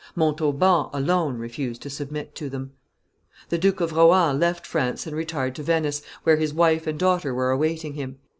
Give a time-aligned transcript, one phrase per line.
[0.15, 2.71] Montauban alone refused to submit to them.
[3.49, 7.35] The Duke of Rohan left France and retired to Venice, where his wife and daughter
[7.35, 8.17] were awaiting him.